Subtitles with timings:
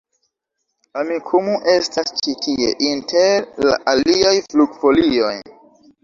[0.99, 5.35] Amikumu estas ĉi tie inter la aliaj flugfolioj